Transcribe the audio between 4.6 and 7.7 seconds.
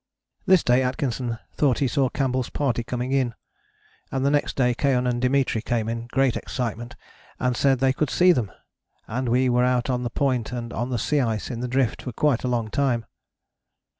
Keohane and Dimitri came in great excitement and